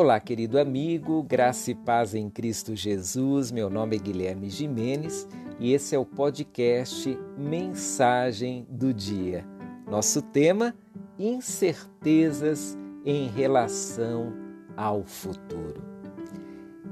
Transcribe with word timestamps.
Olá, 0.00 0.20
querido 0.20 0.60
amigo, 0.60 1.24
graça 1.24 1.72
e 1.72 1.74
paz 1.74 2.14
em 2.14 2.30
Cristo 2.30 2.76
Jesus. 2.76 3.50
Meu 3.50 3.68
nome 3.68 3.96
é 3.96 3.98
Guilherme 3.98 4.48
Jimenez 4.48 5.26
e 5.58 5.72
esse 5.72 5.92
é 5.92 5.98
o 5.98 6.06
podcast 6.06 7.18
Mensagem 7.36 8.64
do 8.70 8.94
Dia. 8.94 9.44
Nosso 9.90 10.22
tema: 10.22 10.72
incertezas 11.18 12.78
em 13.04 13.26
relação 13.26 14.32
ao 14.76 15.02
futuro. 15.02 15.82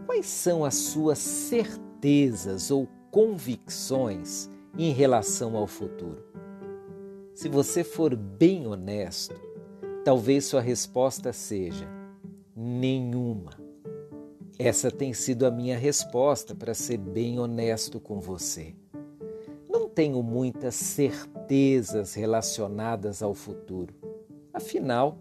Quais 0.05 0.27
são 0.27 0.65
as 0.65 0.75
suas 0.75 1.19
certezas 1.19 2.73
ou 2.73 2.89
convicções 3.13 4.51
em 4.77 4.91
relação 4.91 5.57
ao 5.57 5.69
futuro? 5.69 6.25
Se 7.37 7.49
você 7.49 7.85
for 7.85 8.17
bem 8.17 8.67
honesto, 8.67 9.41
talvez 10.05 10.47
sua 10.47 10.61
resposta 10.61 11.33
seja 11.33 11.96
nenhuma. 12.57 13.51
Essa 14.59 14.91
tem 14.91 15.13
sido 15.13 15.45
a 15.45 15.51
minha 15.51 15.77
resposta 15.77 16.55
para 16.55 16.73
ser 16.73 16.97
bem 16.97 17.39
honesto 17.39 18.01
com 18.01 18.19
você. 18.19 18.75
Não 19.69 19.87
tenho 19.87 20.23
muitas 20.23 20.75
certezas 20.75 22.15
relacionadas 22.15 23.23
ao 23.23 23.35
futuro. 23.35 23.95
Afinal, 24.55 25.19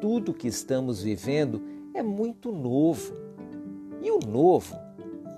tudo 0.00 0.34
que 0.34 0.48
estamos 0.48 1.00
vivendo 1.00 1.62
é 1.94 2.02
muito 2.02 2.50
novo. 2.50 3.14
E 4.02 4.10
o 4.10 4.18
novo 4.18 4.76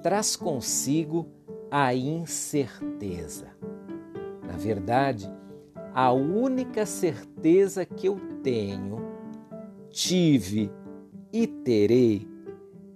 traz 0.02 0.37
consigo 0.37 1.27
a 1.71 1.95
incerteza. 1.95 3.49
Na 4.47 4.57
verdade, 4.57 5.30
a 5.93 6.11
única 6.13 6.87
certeza 6.87 7.85
que 7.85 8.09
eu 8.09 8.19
tenho, 8.43 9.05
tive 9.91 10.71
e 11.35 11.49
terei 11.49 12.29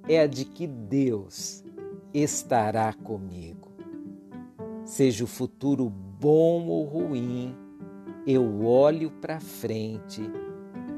é 0.08 0.20
a 0.20 0.26
de 0.28 0.44
que 0.44 0.64
Deus 0.64 1.64
estará 2.14 2.92
comigo. 2.92 3.68
Seja 4.84 5.24
o 5.24 5.26
futuro 5.26 5.90
bom 5.90 6.68
ou 6.68 6.84
ruim, 6.84 7.52
eu 8.24 8.64
olho 8.64 9.10
para 9.10 9.40
frente 9.40 10.22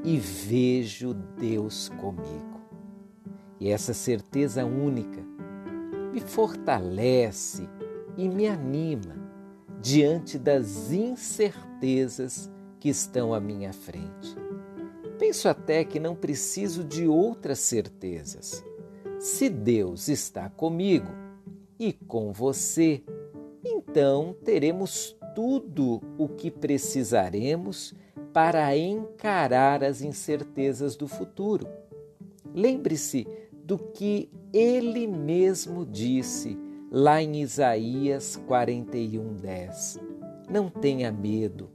e 0.05 0.19
vejo 0.19 1.15
Deus 1.15 1.89
comigo. 1.89 2.61
E 3.59 3.71
essa 3.71 3.95
certeza 3.95 4.67
única 4.67 5.25
me 6.13 6.21
fortalece 6.21 7.67
e 8.19 8.29
me 8.29 8.49
anima 8.49 9.17
diante 9.81 10.39
das 10.39 10.93
incertezas 10.93 12.51
que 12.79 12.91
estão 12.91 13.33
à 13.33 13.41
minha 13.41 13.73
frente. 13.73 14.50
Penso 15.21 15.51
até 15.51 15.85
que 15.85 16.01
não 16.01 16.17
preciso 16.17 16.83
de 16.83 17.07
outras 17.07 17.59
certezas. 17.59 18.65
Se 19.19 19.51
Deus 19.51 20.09
está 20.09 20.49
comigo 20.49 21.11
e 21.79 21.93
com 21.93 22.33
você, 22.33 23.03
então 23.63 24.35
teremos 24.43 25.15
tudo 25.35 26.01
o 26.17 26.27
que 26.27 26.51
precisaremos 26.51 27.95
para 28.33 28.75
encarar 28.75 29.85
as 29.85 30.01
incertezas 30.01 30.97
do 30.97 31.07
futuro. 31.07 31.69
Lembre-se 32.55 33.29
do 33.63 33.77
que 33.77 34.31
ele 34.55 35.07
mesmo 35.07 35.85
disse 35.85 36.59
lá 36.91 37.23
em 37.23 37.43
Isaías 37.43 38.41
41:10. 38.49 40.01
Não 40.49 40.71
tenha 40.71 41.13
medo, 41.13 41.69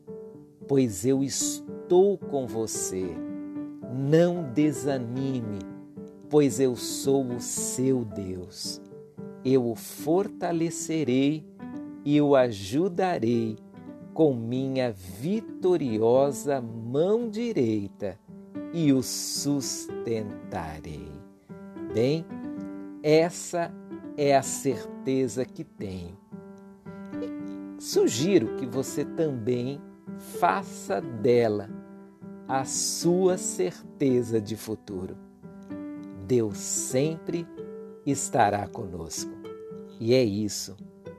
pois 0.68 1.06
eu 1.06 1.24
estou 1.24 2.18
com 2.18 2.48
você 2.48 3.35
não 3.96 4.52
desanime, 4.52 5.60
pois 6.30 6.60
eu 6.60 6.76
sou 6.76 7.26
o 7.26 7.40
seu 7.40 8.04
Deus. 8.04 8.82
Eu 9.44 9.70
o 9.70 9.76
fortalecerei 9.76 11.46
e 12.04 12.20
o 12.20 12.36
ajudarei 12.36 13.58
com 14.14 14.34
minha 14.34 14.92
vitoriosa 14.92 16.62
mão 16.62 17.30
direita 17.30 18.20
e 18.74 18.92
o 18.92 19.02
sustentarei. 19.02 21.10
Bem, 21.94 22.26
essa 23.02 23.72
é 24.18 24.36
a 24.36 24.42
certeza 24.42 25.46
que 25.46 25.64
tenho. 25.64 26.18
E 27.22 27.82
sugiro 27.82 28.58
que 28.58 28.66
você 28.66 29.06
também 29.06 29.80
faça 30.18 31.00
dela 31.00 31.85
a 32.48 32.64
sua 32.64 33.38
certeza 33.38 34.40
de 34.40 34.56
futuro. 34.56 35.18
Deus 36.28 36.58
sempre 36.58 37.48
estará 38.06 38.68
conosco. 38.68 39.32
E 40.00 40.14
é 40.14 40.24
isso 40.24 40.76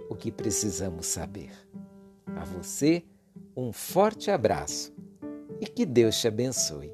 o 0.08 0.14
que 0.14 0.30
precisamos 0.30 1.06
saber. 1.06 1.50
A 2.36 2.44
você, 2.44 3.04
um 3.56 3.72
forte 3.72 4.30
abraço 4.30 4.94
e 5.60 5.66
que 5.66 5.84
Deus 5.84 6.20
te 6.20 6.28
abençoe. 6.28 6.92